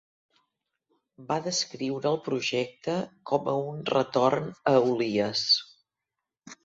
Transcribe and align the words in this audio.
Va 1.31 1.35
descriure 1.47 2.09
el 2.13 2.17
projecte 2.29 2.95
com 3.33 3.53
a 3.53 3.55
un 3.67 3.87
"retorn 3.93 4.51
a 4.73 4.75
Olias". 4.95 5.45